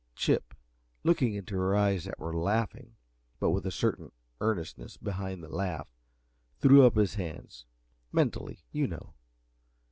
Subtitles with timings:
[0.15, 0.55] Chip,
[1.03, 2.95] looking into her eyes that were laughing,
[3.39, 5.87] but with a certain earnestness behind the laugh,
[6.59, 7.67] threw up his hands
[8.11, 9.13] mentally, you know.